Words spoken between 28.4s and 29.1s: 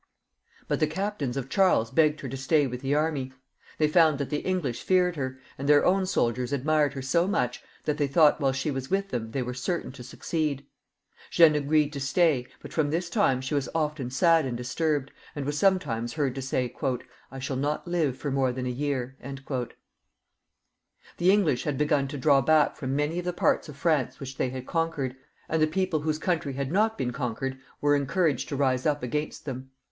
to rise up